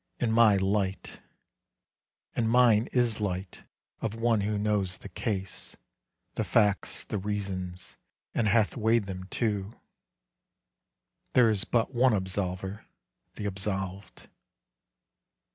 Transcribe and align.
In 0.19 0.31
my 0.31 0.55
light, 0.55 1.21
And 2.35 2.49
mine 2.49 2.89
is 2.91 3.21
light 3.21 3.65
of 3.99 4.15
one 4.15 4.41
who 4.41 4.57
knows 4.57 4.97
the 4.97 5.09
case, 5.09 5.77
The 6.33 6.43
facts, 6.43 7.03
the 7.05 7.19
reasons, 7.19 7.97
and 8.33 8.47
hath 8.47 8.75
weighed 8.75 9.05
them 9.05 9.25
too, 9.25 9.79
There 11.33 11.51
is 11.51 11.65
but 11.65 11.93
one 11.93 12.13
absolver, 12.13 12.83
the 13.35 13.45
absolved. 13.45 14.27